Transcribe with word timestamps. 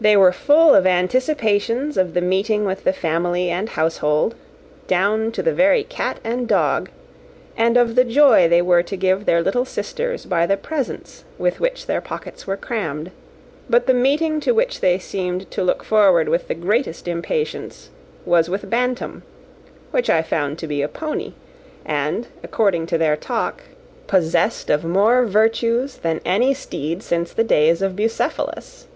They 0.00 0.16
were 0.16 0.32
full 0.32 0.74
of 0.74 0.88
anticipations 0.88 1.96
of 1.96 2.14
the 2.14 2.20
meeting 2.20 2.64
with 2.64 2.82
the 2.82 2.92
family 2.92 3.48
and 3.48 3.68
household, 3.68 4.34
down 4.88 5.30
to 5.30 5.40
the 5.40 5.52
very 5.52 5.84
cat 5.84 6.18
and 6.24 6.48
dog; 6.48 6.90
and 7.56 7.76
of 7.76 7.94
the 7.94 8.02
joy 8.02 8.48
they 8.48 8.60
were 8.60 8.82
to 8.82 8.96
give 8.96 9.24
their 9.24 9.40
little 9.40 9.64
sisters 9.64 10.26
by 10.26 10.46
the 10.46 10.56
presents 10.56 11.22
with 11.38 11.60
which 11.60 11.86
their 11.86 12.00
pockets 12.00 12.44
were 12.44 12.56
crammed; 12.56 13.12
but 13.70 13.86
the 13.86 13.94
meeting 13.94 14.40
to 14.40 14.50
which 14.50 14.80
they 14.80 14.98
seemed 14.98 15.48
to 15.52 15.62
look 15.62 15.84
forward 15.84 16.28
with 16.28 16.48
the 16.48 16.54
greatest 16.56 17.06
impatience 17.06 17.88
was 18.26 18.50
with 18.50 18.68
Bantam, 18.68 19.22
which 19.92 20.10
I 20.10 20.22
found 20.22 20.58
to 20.58 20.66
be 20.66 20.82
a 20.82 20.88
pony, 20.88 21.34
and, 21.84 22.26
according 22.42 22.86
to 22.86 22.98
their 22.98 23.16
talk, 23.16 23.62
possessed 24.08 24.70
of 24.70 24.84
more 24.84 25.24
virtues 25.24 25.98
than 25.98 26.20
any 26.24 26.52
steed 26.52 27.00
since 27.00 27.32
the 27.32 27.44
days 27.44 27.80
of 27.80 27.94
Bucephalus. 27.94 28.88